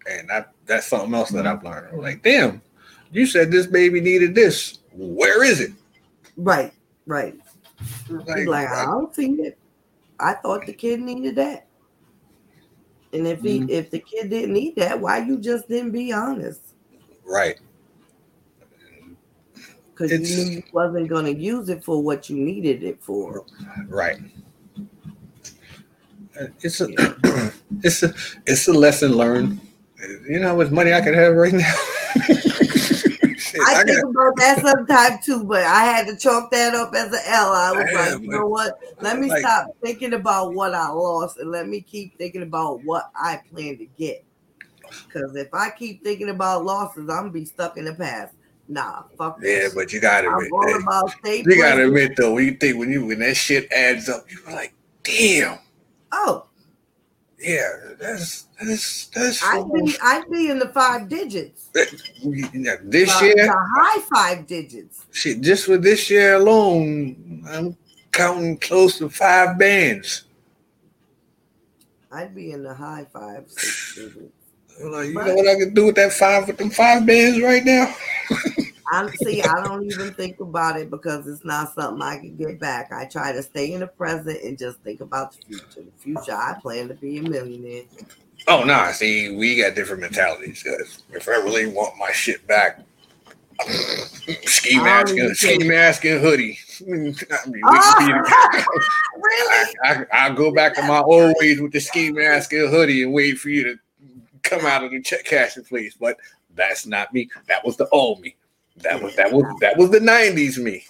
[0.09, 1.89] and that that's something else that I've learned.
[1.93, 2.63] I'm like, damn,
[3.11, 4.79] you said this baby needed this.
[4.93, 5.73] Where is it?
[6.37, 6.73] Right.
[7.07, 7.37] Right.
[8.09, 9.59] Like, like, I don't see it.
[10.21, 11.67] I thought the kid needed that.
[13.13, 13.71] And if he Mhm.
[13.71, 16.61] if the kid didn't need that, why you just didn't be honest?
[17.25, 17.59] right.
[20.09, 23.45] Because you knew you wasn't gonna use it for what you needed it for.
[23.87, 24.19] Right.
[26.41, 26.89] Uh, it's a
[27.83, 28.13] it's a
[28.47, 29.61] it's a lesson learned.
[30.29, 31.75] You know how much money I could have right now.
[33.37, 36.75] Shit, I I think got, about that sometimes too, but I had to chalk that
[36.75, 37.53] up as an L.
[37.53, 38.79] I was Yeah, like, you know what?
[39.01, 42.85] Let me like- stop thinking about what I lost and let me keep thinking about
[42.85, 44.25] what I plan to get.
[45.07, 48.35] Because if I keep thinking about losses, I'm gonna be stuck in the past.
[48.71, 49.75] Nah, fuck yeah, this.
[49.75, 52.53] but you gotta I'm admit, all hey, about stay you gotta admit though, when you
[52.55, 55.59] think when you when that shit adds up, you're like, damn,
[56.13, 56.47] Oh,
[57.41, 61.67] yeah, that's that's that's I'd be I'd be in the five digits.
[61.75, 65.05] this The, year, the high five digits.
[65.11, 67.77] shit, just for this year alone, I'm
[68.13, 70.27] counting close to five bands.
[72.13, 74.40] I'd be in the high five six digits.
[74.79, 75.27] I'm like, you Right.
[75.29, 77.95] know what I can do with that five with them five bands right now?
[78.93, 79.43] I see.
[79.43, 82.93] I don't even think about it because it's not something I can get back.
[82.93, 85.65] I try to stay in the present and just think about the future.
[85.77, 87.83] The future, I plan to be a millionaire.
[88.49, 88.67] Oh no!
[88.67, 90.65] Nah, see, we got different mentalities.
[91.13, 92.81] If I really want my shit back,
[94.47, 96.59] ski mask, and, ski mask and hoodie.
[96.81, 98.23] I mean, oh,
[99.17, 99.75] really?
[99.85, 103.03] I, I, will go back to my old ways with the ski mask and hoodie
[103.03, 103.79] and wait for you to
[104.51, 105.95] come out of the check cashing place.
[105.95, 106.17] But
[106.55, 107.31] that's not me.
[107.49, 108.37] That was the old me.
[108.79, 110.87] That was that was that was the '90s me.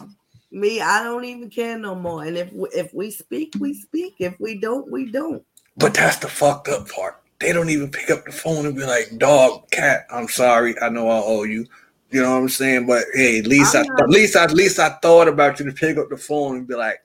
[0.52, 2.24] Me, I don't even care no more.
[2.24, 4.16] And if if we speak, we speak.
[4.18, 5.44] If we don't, we don't.
[5.76, 7.22] But that's the fucked up part.
[7.38, 10.74] They don't even pick up the phone and be like, "Dog, cat, I'm sorry.
[10.80, 11.66] I know I owe you."
[12.10, 12.86] You know what I'm saying?
[12.86, 15.96] But hey, at least I, at least at least I thought about you to pick
[15.96, 17.00] up the phone and be like,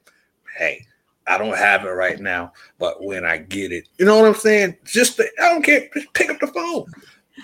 [0.57, 0.85] "Hey,
[1.27, 4.35] I don't have it right now, but when I get it, you know what I'm
[4.35, 4.77] saying?
[4.83, 5.89] Just the, I don't care.
[5.93, 6.85] Just pick up the phone.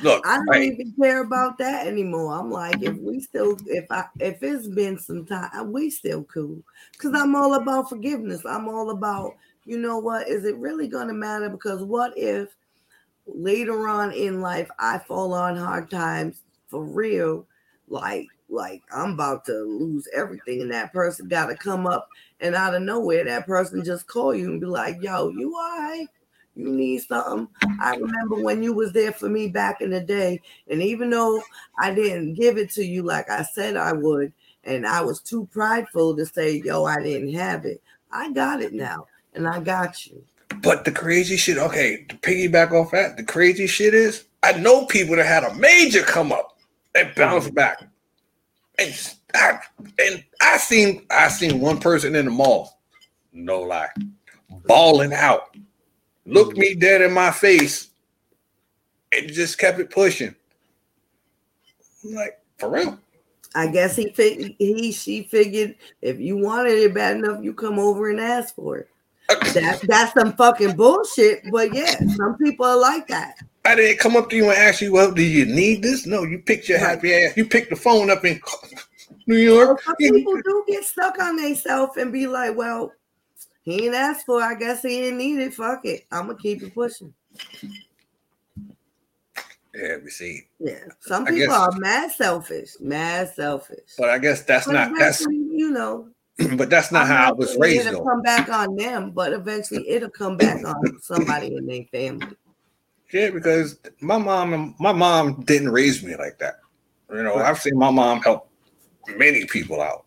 [0.01, 0.61] Look, I don't right.
[0.63, 2.33] even care about that anymore.
[2.33, 6.23] I'm like, if we still, if I, if it's been some time, uh, we still
[6.25, 6.61] cool.
[6.97, 8.45] Cause I'm all about forgiveness.
[8.45, 10.27] I'm all about, you know what?
[10.27, 11.49] Is it really gonna matter?
[11.49, 12.49] Because what if
[13.25, 17.45] later on in life I fall on hard times for real?
[17.87, 22.07] Like, like I'm about to lose everything, and that person got to come up
[22.41, 25.77] and out of nowhere, that person just call you and be like, "Yo, you all
[25.77, 26.07] right?
[26.55, 27.47] You need something?"
[27.79, 31.41] I remember when you was there for me back in the day, and even though
[31.79, 35.47] I didn't give it to you like I said I would, and I was too
[35.51, 40.05] prideful to say, "Yo, I didn't have it," I got it now, and I got
[40.07, 40.23] you.
[40.61, 44.85] But the crazy shit, okay, to piggyback off that, the crazy shit is I know
[44.85, 46.57] people that had a major come up
[46.95, 47.55] and bounce mm-hmm.
[47.55, 47.83] back.
[48.79, 48.93] And
[49.33, 49.59] I,
[49.99, 52.79] and I seen I seen one person in the mall,
[53.33, 53.89] no lie,
[54.65, 55.55] balling out,
[56.25, 57.89] looked me dead in my face,
[59.11, 60.35] and just kept it pushing.
[62.03, 62.99] I'm like, for real.
[63.53, 67.79] I guess he fig- he she figured if you wanted it bad enough, you come
[67.79, 68.89] over and ask for it.
[69.53, 71.43] that that's some fucking bullshit.
[71.51, 73.35] But yeah, some people are like that.
[73.65, 76.07] I didn't come up to you and ask you, well, do you need this?
[76.07, 77.37] No, you picked your happy ass.
[77.37, 78.39] You picked the phone up in
[79.31, 79.81] New York.
[79.85, 82.91] Well, people do get stuck on themselves and be like, well,
[83.63, 84.45] he ain't asked for it.
[84.45, 85.53] I guess he didn't need it.
[85.53, 86.05] Fuck it.
[86.11, 87.13] I'm gonna keep it pushing.
[89.73, 90.41] Yeah, we see.
[90.59, 93.91] Yeah, some people guess, are mad selfish, mad selfish.
[93.97, 96.09] But I guess that's but not that's you know.
[96.57, 97.87] But that's not I'm how not I was raised.
[97.87, 98.09] It'll though.
[98.09, 102.35] come back on them, but eventually it'll come back on somebody in their family.
[103.13, 106.55] Yeah, because my mom and my mom didn't raise me like that.
[107.09, 107.45] You know, right.
[107.45, 108.50] I've seen my mom help
[109.09, 110.05] many people out.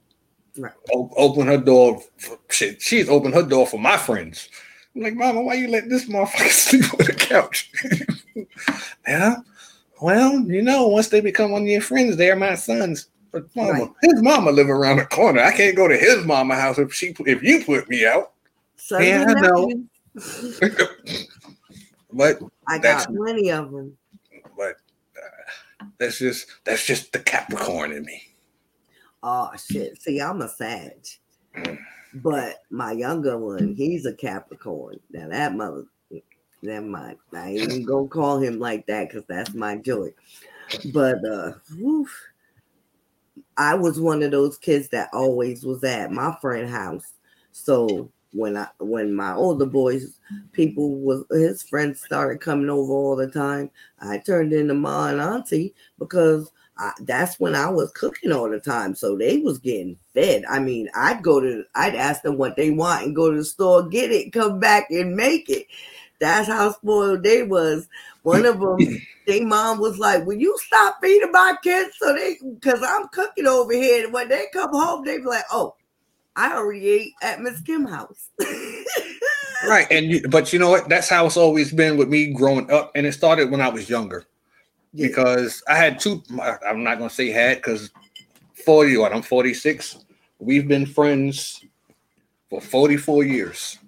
[0.57, 0.73] Right.
[0.93, 2.01] O- open her door.
[2.19, 4.49] For, shit, she's opened her door for my friends.
[4.95, 7.73] I'm like, Mama, why you let this motherfucker sleep on the couch?
[9.09, 9.37] yeah.
[10.01, 13.09] Well, you know, once they become one of your friends, they are my sons.
[13.33, 13.91] But mama, right.
[14.03, 15.41] his mama live around the corner.
[15.43, 18.33] I can't go to his mama house if she if you put me out.
[18.77, 19.73] So yeah, I know.
[22.13, 23.97] but I got plenty of them.
[24.57, 24.77] But
[25.17, 28.23] uh, that's just that's just the Capricorn in me.
[29.27, 30.03] Oh shit!
[30.03, 31.07] See, I'm a Sag,
[32.13, 35.01] but my younger one, he's a Capricorn.
[35.11, 35.85] Now that mother,
[36.61, 37.17] never mind.
[37.33, 40.11] I ain't even gonna call him like that because that's my joy.
[40.93, 42.07] But uh, whew,
[43.57, 47.15] I was one of those kids that always was at my friend house.
[47.53, 50.19] So when I when my older boys
[50.53, 55.21] people was his friends started coming over all the time, I turned into my and
[55.23, 58.95] auntie because I, that's when I was cooking all the time.
[58.95, 60.45] So they was getting fed.
[60.49, 63.45] I mean, I'd go to, I'd ask them what they want and go to the
[63.45, 65.67] store, get it, come back and make it.
[66.21, 67.89] That's how spoiled they was.
[68.23, 68.79] One of them,
[69.27, 73.47] their mom was like, "Will you stop feeding my kids?" So they, because I'm cooking
[73.47, 75.75] over here, and when they come home, they be like, "Oh,
[76.37, 78.31] I already ate at Miss Kim house."
[79.67, 80.89] right, and you, but you know what?
[80.89, 83.91] That's how it's always been with me growing up, and it started when I was
[83.91, 84.25] younger
[84.95, 85.09] yeah.
[85.09, 86.23] because I had two.
[86.67, 87.91] I'm not gonna say had because
[88.65, 88.97] 40.
[88.99, 89.99] What I'm 46.
[90.39, 91.65] We've been friends
[92.49, 93.79] for 44 years.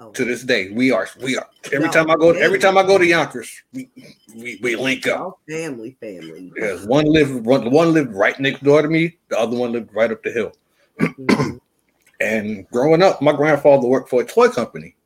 [0.00, 0.10] Oh.
[0.10, 2.82] To this day, we are we are every no, time I go every time I
[2.82, 3.88] go to Yonkers, we
[4.34, 5.38] we, we link up.
[5.48, 6.52] family, family.
[6.56, 9.16] Yes, one lived one, one lived right next door to me.
[9.28, 10.52] The other one lived right up the hill.
[11.00, 11.58] Mm-hmm.
[12.20, 14.96] and growing up, my grandfather worked for a toy company.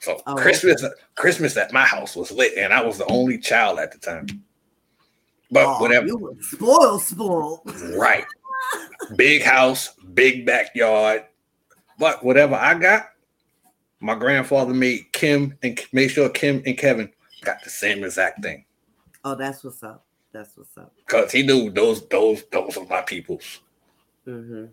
[0.00, 0.94] So oh, Christmas, okay.
[1.16, 4.26] Christmas at my house was lit, and I was the only child at the time.
[5.50, 7.60] But oh, whatever, you were spoiled, spoiled.
[7.96, 8.24] Right,
[9.16, 11.24] big house, big backyard.
[11.98, 13.08] But whatever I got,
[14.00, 17.10] my grandfather made Kim and made sure Kim and Kevin
[17.42, 18.64] got the same exact thing.
[19.24, 20.04] Oh, that's what's up.
[20.32, 20.92] That's what's up.
[21.06, 23.60] Cause he knew those those those are my peoples.
[24.24, 24.66] hmm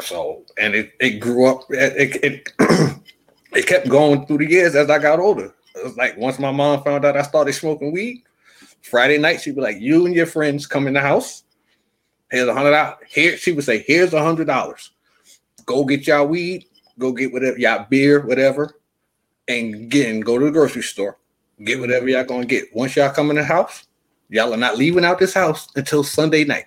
[0.00, 1.62] So and it, it grew up.
[1.70, 2.52] It it,
[3.52, 5.54] it, kept going through the years as I got older.
[5.74, 8.22] It was like once my mom found out I started smoking weed,
[8.82, 11.44] Friday night she'd be like, "You and your friends come in the house.
[12.30, 12.96] Here's a hundred dollars.
[13.08, 14.90] Here she would say, "Here's a hundred dollars.
[15.66, 16.66] Go get y'all weed.
[16.98, 18.76] Go get whatever y'all beer, whatever,
[19.48, 21.18] and again go to the grocery store.
[21.64, 22.74] Get whatever y'all gonna get.
[22.74, 23.86] Once y'all come in the house,
[24.28, 26.66] y'all are not leaving out this house until Sunday night."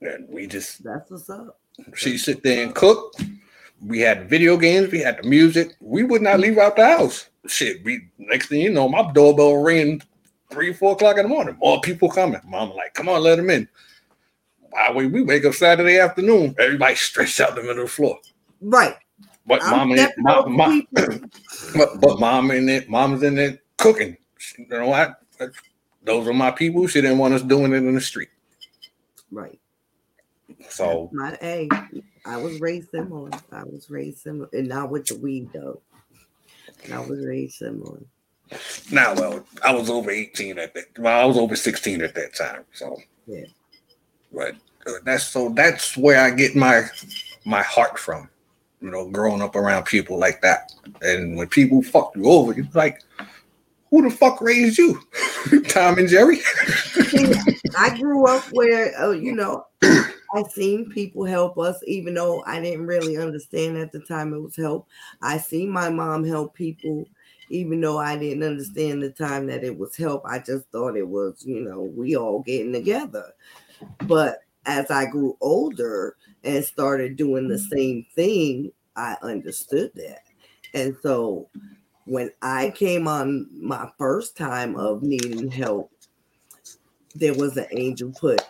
[0.00, 1.58] And we just That's what's up.
[1.94, 3.14] she sit there and cook.
[3.84, 4.90] We had video games.
[4.90, 5.76] We had the music.
[5.80, 7.28] We would not leave out the house.
[7.46, 7.84] Shit.
[7.84, 10.02] We next thing you know, my doorbell ringing
[10.50, 11.56] three, four o'clock in the morning.
[11.60, 12.40] More people coming.
[12.44, 13.68] Mama like, come on, let them in.
[14.70, 16.54] Why we we wake up Saturday afternoon?
[16.58, 18.18] Everybody stretched out the middle of the floor.
[18.60, 18.96] Right.
[19.46, 21.28] But I'm mama, definitely ma, those ma, people.
[21.76, 24.16] but, but mom in it, mom's in there cooking.
[24.58, 25.22] You know what?
[26.02, 26.86] Those are my people.
[26.86, 28.28] She didn't want us doing it in the street.
[29.30, 29.58] Right.
[30.68, 31.68] So My hey,
[32.24, 33.30] I was raised similar.
[33.52, 35.80] I was raised similar, and not with the weed though.
[36.92, 38.00] I was raised similar.
[38.92, 40.84] now, well, I was over 18 at that.
[40.98, 42.64] Well, I was over 16 at that time.
[42.72, 43.46] So Yeah.
[44.32, 44.54] but
[44.86, 46.84] uh, that's so that's where I get my
[47.44, 48.28] my heart from.
[48.80, 50.70] You know, growing up around people like that,
[51.02, 53.00] and when people fuck you over, you're like,
[53.90, 55.00] who the fuck raised you,
[55.68, 56.40] Tom and Jerry?
[57.78, 59.64] I grew up where, uh, you know,
[60.34, 64.42] I seen people help us, even though I didn't really understand at the time it
[64.42, 64.88] was help.
[65.22, 67.06] I seen my mom help people,
[67.48, 70.22] even though I didn't understand the time that it was help.
[70.26, 73.32] I just thought it was, you know, we all getting together.
[74.06, 77.76] But as I grew older and started doing the mm-hmm.
[77.76, 80.22] same thing, I understood that.
[80.74, 81.48] And so
[82.04, 85.90] when I came on my first time of needing help,
[87.14, 88.42] there was an angel put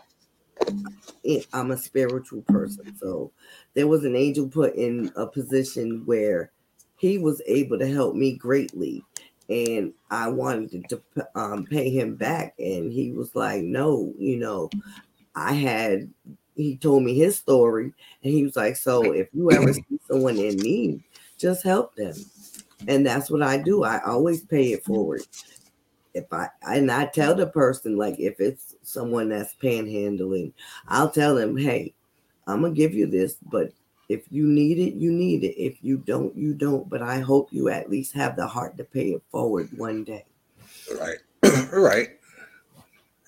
[1.53, 2.97] I'm a spiritual person.
[2.97, 3.33] So
[3.75, 6.51] there was an angel put in a position where
[6.97, 9.05] he was able to help me greatly.
[9.49, 11.03] And I wanted to
[11.35, 12.55] um, pay him back.
[12.59, 14.71] And he was like, no, you know,
[15.35, 16.11] I had,
[16.55, 17.93] he told me his story.
[18.23, 21.03] And he was like, so if you ever see someone in need,
[21.39, 22.15] just help them.
[22.89, 23.85] And that's what I do.
[23.85, 25.23] I always pay it forward
[26.17, 30.53] if I and I tell the person like if it's someone that's panhandling,
[30.89, 31.95] I'll tell them, hey,
[32.47, 33.73] I'm gonna give you this, but
[34.09, 35.61] if you need it, you need it.
[35.61, 36.89] If you don't, you don't.
[36.89, 40.25] But I hope you at least have the heart to pay it forward one day.
[40.99, 41.19] Right,
[41.73, 42.09] right,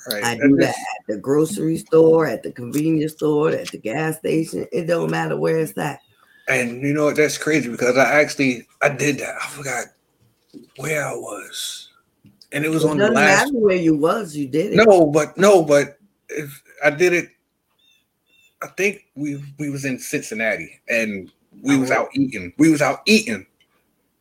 [0.08, 0.24] right.
[0.24, 4.66] I do that at the grocery store, at the convenience store, at the gas station.
[4.72, 6.00] It don't matter where it's at.
[6.48, 7.16] And you know what?
[7.16, 9.34] That's crazy because I actually I did that.
[9.42, 9.84] I forgot
[10.76, 11.87] where I was,
[12.52, 13.46] and it was It on the last.
[13.46, 14.76] matter where you was, you did it.
[14.76, 17.28] No, but no, but if I did it,
[18.62, 21.30] I think we we was in Cincinnati and
[21.62, 22.02] we was uh-huh.
[22.02, 22.52] out eating.
[22.58, 23.46] We was out eating,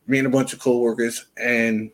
[0.06, 1.90] me and a bunch of coworkers, and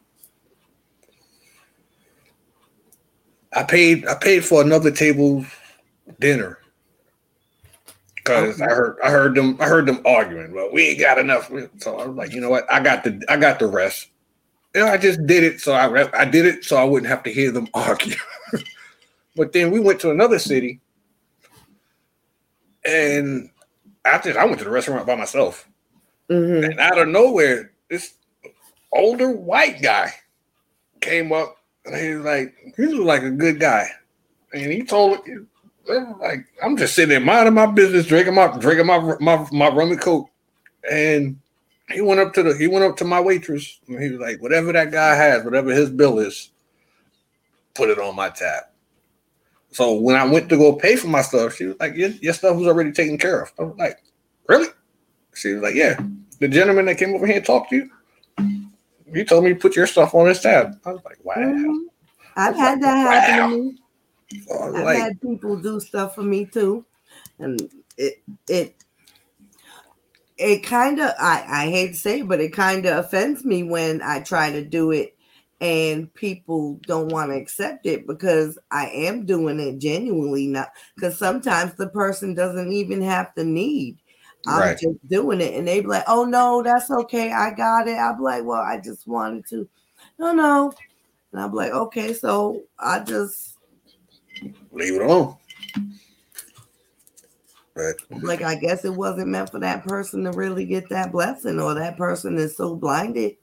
[3.53, 5.45] I paid I paid for another table
[6.21, 6.59] dinner
[8.17, 10.53] because I heard I heard them I heard them arguing.
[10.53, 12.71] Well, we ain't got enough, so I was like, you know what?
[12.73, 14.09] I got the I got the rest.
[14.75, 17.23] You know, I just did it so I I did it so I wouldn't have
[17.25, 18.17] to hear them argue.
[19.37, 20.81] but then we went to another city,
[22.85, 23.51] and
[24.05, 25.69] I just I went to the restaurant by myself,
[26.31, 26.65] Mhm.
[26.65, 28.15] and out of nowhere, this
[28.93, 30.13] older white guy
[31.01, 33.89] came up, and he was like, "He was like a good guy,"
[34.53, 35.21] and he told
[36.21, 39.93] like I'm just sitting there minding my business, drinking my drinking my my my rum
[39.93, 40.31] and coke,
[40.91, 41.39] and
[41.93, 44.41] he went up to the he went up to my waitress and he was like,
[44.43, 46.51] whatever that guy has, whatever his bill is,
[47.75, 48.65] put it on my tab.
[49.71, 52.33] So when I went to go pay for my stuff, she was like, your, your
[52.33, 53.53] stuff was already taken care of.
[53.59, 53.99] I was like,
[54.49, 54.69] really?
[55.35, 55.99] She was like, yeah.
[56.39, 57.91] The gentleman that came over here and talked to you,
[59.13, 60.79] he told me to put your stuff on his tab.
[60.85, 61.35] I was like, wow.
[61.37, 61.87] Mhm.
[62.37, 63.49] I've had that happen Wow.
[63.49, 63.79] to me.
[64.47, 66.85] So I was I've like, had people do stuff for me too,
[67.39, 67.61] and
[67.97, 68.84] it it
[70.37, 73.63] it kind of I I hate to say, it, but it kind of offends me
[73.63, 75.17] when I try to do it
[75.61, 81.19] and people don't want to accept it because I am doing it genuinely not because
[81.19, 83.99] sometimes the person doesn't even have the need.
[84.47, 84.79] I'm Right.
[84.79, 88.21] just doing it, and they be like, "Oh no, that's okay, I got it." I'm
[88.21, 89.69] like, "Well, I just wanted to."
[90.19, 90.73] No, no,
[91.33, 93.57] and I'm like, "Okay, so I just."
[94.73, 95.37] leave it alone.
[97.75, 101.61] But like I guess it wasn't meant for that person to really get that blessing,
[101.61, 103.37] or that person is so blinded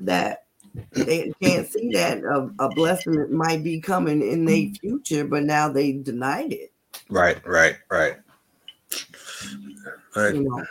[0.00, 0.44] that
[0.92, 5.68] they can't see that a, a blessing might be coming in their future, but now
[5.68, 6.72] they denied it.
[7.08, 8.16] Right, right, right.
[10.16, 10.34] Right.
[10.34, 10.64] You know,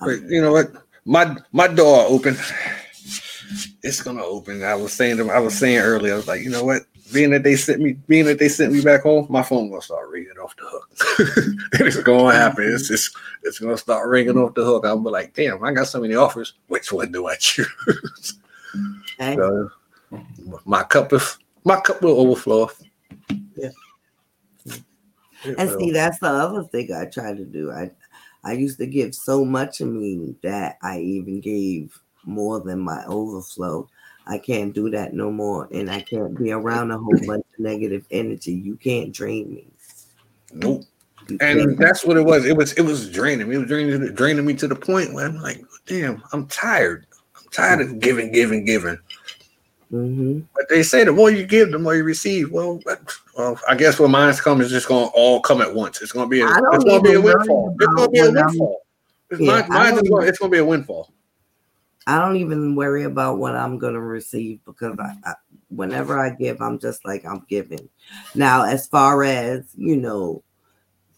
[0.00, 0.72] But you know what?
[1.04, 2.36] My my door open.
[3.82, 4.62] It's gonna open.
[4.64, 6.82] I was saying to, I was saying earlier, I was like, you know what?
[7.12, 9.80] Being that they sent me, being that they sent me back home, my phone gonna
[9.80, 10.90] start ringing off the hook.
[11.74, 12.64] it's gonna happen.
[12.64, 14.84] It's just it's gonna start ringing off the hook.
[14.84, 16.54] I'm be like, damn, I got so many offers.
[16.66, 17.68] Which one do I choose?
[19.18, 19.70] hey, So,
[20.64, 22.70] my cup is my cup will overflow.
[23.56, 23.70] Yeah.
[25.58, 27.70] And see, that's the other thing I try to do.
[27.70, 27.90] I
[28.42, 33.04] I used to give so much of me that I even gave more than my
[33.06, 33.88] overflow.
[34.26, 37.58] I can't do that no more, and I can't be around a whole bunch of
[37.60, 38.52] negative energy.
[38.52, 39.66] You can't drain me.
[40.52, 40.82] nope.
[41.28, 41.78] You And can't.
[41.78, 42.44] that's what it was.
[42.44, 43.56] It was it was draining me.
[43.56, 47.06] It was draining draining me to the point where I'm like, damn, I'm tired.
[47.36, 48.98] I'm tired of giving, giving, giving.
[49.92, 50.44] Mhm.
[50.54, 52.50] But they say the more you give, the more you receive.
[52.50, 52.80] Well,
[53.36, 56.02] well, I guess when mine's come, it's just gonna all come at once.
[56.02, 57.76] It's gonna be a, it's gonna be a windfall.
[57.78, 58.82] It's gonna be a windfall.
[59.30, 61.12] It's Yeah, mine, mine's gonna, it's gonna be a windfall.
[62.06, 65.34] I don't even worry about what I'm gonna receive because I, I
[65.68, 67.88] whenever I give, I'm just like I'm giving.
[68.34, 70.42] Now, as far as you know,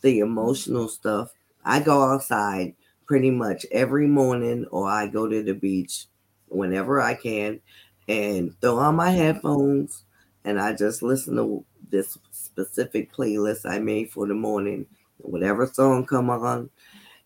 [0.03, 1.33] the emotional stuff,
[1.65, 2.75] I go outside
[3.07, 6.07] pretty much every morning, or I go to the beach
[6.49, 7.61] whenever I can,
[8.09, 10.05] and throw on my headphones,
[10.45, 14.87] and I just listen to this specific playlist I made for the morning.
[15.19, 16.71] Whatever song come on,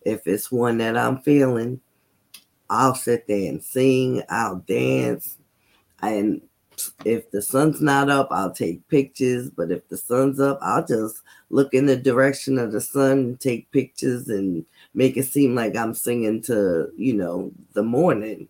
[0.03, 1.81] if it's one that I'm feeling.
[2.73, 5.37] I'll sit there and sing, I'll dance.
[6.01, 6.41] And
[7.05, 9.51] if the sun's not up, I'll take pictures.
[9.51, 11.21] But if the sun's up, I'll just
[11.51, 14.65] look in the direction of the sun and take pictures and
[14.95, 18.49] make it seem like I'm singing to, you know, the morning.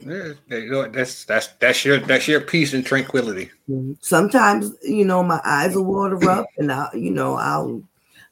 [0.00, 3.50] Yeah, you know, that's that's that's your that's your peace and tranquility.
[3.70, 3.92] Mm-hmm.
[4.00, 7.82] Sometimes, you know, my eyes will water up and I, you know, I'll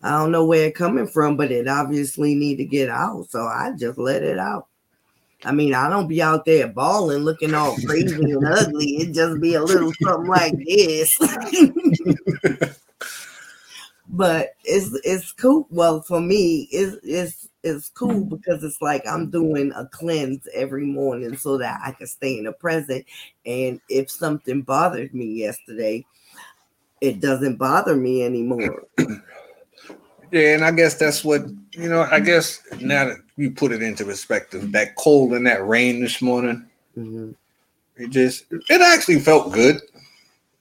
[0.03, 3.31] I don't know where it coming from, but it obviously need to get out.
[3.31, 4.67] So I just let it out.
[5.45, 8.97] I mean, I don't be out there bawling, looking all crazy and ugly.
[8.97, 11.19] It just be a little something like this.
[14.09, 15.67] but it's it's cool.
[15.71, 20.85] Well, for me, it's it's it's cool because it's like I'm doing a cleanse every
[20.85, 23.05] morning so that I can stay in the present.
[23.45, 26.05] And if something bothered me yesterday,
[27.01, 28.87] it doesn't bother me anymore.
[30.33, 32.09] Yeah, and I guess that's what you know.
[32.11, 36.23] I guess now that you put it into perspective, that cold and that rain this
[36.23, 36.67] morning,
[36.97, 37.35] Mhm.
[37.97, 39.81] it just it actually felt good,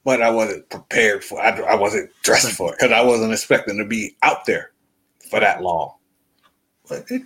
[0.04, 1.42] but I wasn't prepared for.
[1.42, 4.72] I, I wasn't dressed for it because I wasn't expecting to be out there
[5.30, 5.94] for that long.
[6.90, 7.22] But it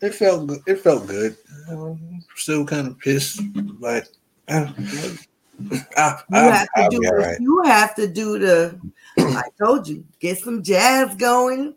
[0.00, 0.60] it felt good.
[0.66, 1.36] It felt good.
[1.70, 3.40] Um, still kind of pissed,
[3.80, 4.08] but
[4.48, 4.66] uh,
[5.96, 7.40] I, You I, have to do be all the, right.
[7.40, 8.80] you have to do the
[9.16, 11.76] I told you, get some jazz going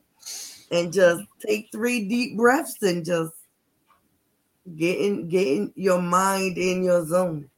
[0.72, 3.34] and just take three deep breaths and just
[4.76, 7.50] get in get in your mind in your zone.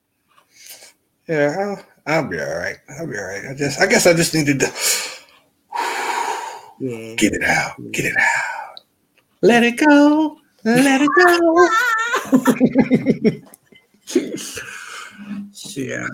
[1.27, 1.85] Yeah, I'll,
[2.23, 2.77] I'll be all right.
[2.97, 3.45] I'll be all right.
[3.49, 4.71] I just, I guess, I just needed to
[6.79, 7.15] Yeah.
[7.15, 8.79] get it out, get it out,
[9.41, 11.67] let it go, let it go.
[15.75, 16.07] yeah,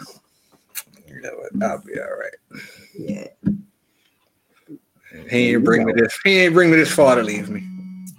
[1.08, 1.64] you know what?
[1.64, 2.62] I'll be all right.
[2.98, 3.28] Yeah.
[5.30, 6.18] He ain't bring me this.
[6.24, 7.68] He ain't bring me this far to leave me.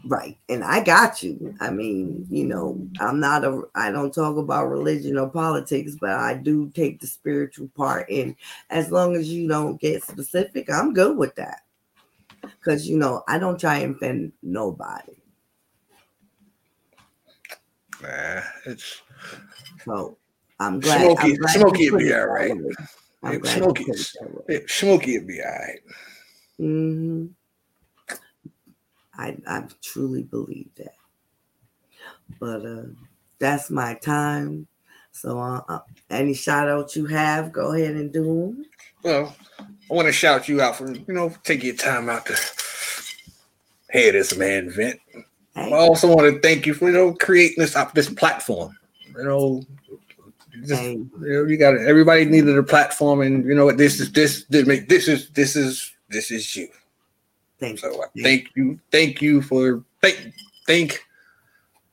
[0.04, 0.38] Right.
[0.48, 1.54] And I got you.
[1.60, 6.10] I mean, you know, I'm not a I don't talk about religion or politics, but
[6.10, 8.36] I do take the spiritual part in
[8.70, 11.62] as long as you don't get specific, I'm good with that.
[12.64, 15.14] Cuz you know, I don't try and offend nobody.
[18.02, 19.02] Nah, it's
[19.84, 20.18] So
[20.60, 21.00] I'm glad.
[21.00, 22.50] Smokey- I'm glad Smokey would be all right.
[22.50, 22.64] all that right.
[22.64, 22.74] way.
[23.22, 24.54] I'm Yeah, glad you Smokey it that way.
[24.54, 25.80] it, Smokey would be all right.
[26.60, 27.30] Mhm.
[29.14, 30.94] I I truly believe that.
[32.38, 32.82] But uh
[33.38, 34.66] that's my time.
[35.12, 35.80] So uh, uh,
[36.10, 38.66] any shout outs you have, go ahead and do them.
[39.02, 42.36] Well, I want to shout you out for you know taking your time out to
[43.90, 45.00] hear this man vent.
[45.54, 48.76] I also want to thank you for you know creating this up this platform.
[49.16, 49.62] You know,
[50.60, 53.78] just, Hey, you, know, you got everybody needed a platform, and you know what?
[53.78, 56.68] This is this this make this is this is this is you.
[57.58, 58.22] thank So you.
[58.22, 60.32] Thank you, thank you for thank
[60.66, 61.04] thank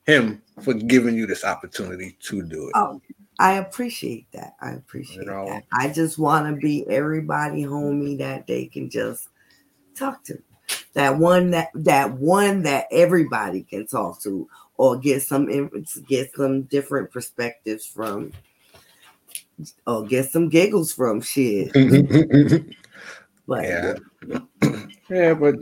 [0.05, 2.71] him for giving you this opportunity to do it.
[2.75, 3.01] Oh,
[3.39, 4.55] I appreciate that.
[4.61, 5.45] I appreciate You know.
[5.47, 5.63] that.
[5.71, 9.29] I just want to be everybody homie that they can just
[9.95, 10.37] talk to.
[10.93, 14.47] that one that that one that everybody can talk to
[14.77, 15.47] or get some
[16.07, 18.31] get some different perspectives from
[19.87, 21.71] or get some giggles from shit.
[23.47, 23.93] but yeah,
[25.09, 25.55] yeah, but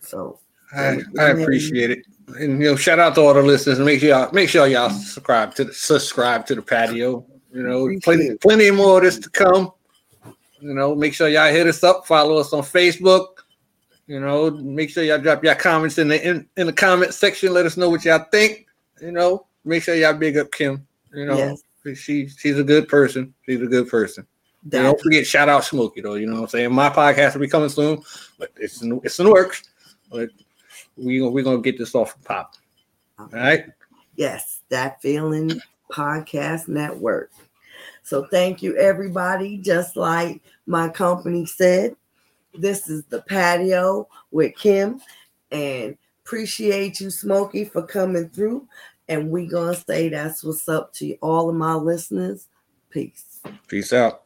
[0.00, 0.38] so
[0.74, 2.06] I, I appreciate it.
[2.38, 3.78] And you know, shout out to all the listeners.
[3.78, 7.26] Make sure y'all make sure y'all subscribe to the subscribe to the patio.
[7.52, 9.72] You know, plenty plenty more of this to come.
[10.60, 13.26] You know, make sure y'all hit us up, follow us on Facebook.
[14.06, 17.52] You know, make sure y'all drop your comments in the in, in the comment section.
[17.52, 18.66] Let us know what y'all think.
[19.00, 20.86] You know, make sure y'all big up Kim.
[21.12, 21.98] You know, yes.
[21.98, 23.34] she she's a good person.
[23.44, 24.26] She's a good person.
[24.68, 26.14] Don't forget shout out Smokey though.
[26.14, 26.72] You know what I'm saying?
[26.72, 28.02] My podcast will be coming soon,
[28.38, 29.62] but it's in, it's in the works.
[30.10, 30.30] But
[30.96, 32.54] we we're gonna get this off the pop.
[33.18, 33.64] All right.
[34.16, 35.60] Yes, that feeling
[35.90, 37.30] podcast network.
[38.02, 39.58] So thank you, everybody.
[39.58, 41.96] Just like my company said,
[42.54, 45.00] this is the patio with Kim,
[45.50, 48.68] and appreciate you, Smokey, for coming through.
[49.08, 52.46] And we gonna say that's what's up to all of my listeners.
[52.90, 53.40] Peace.
[53.66, 54.22] Peace out.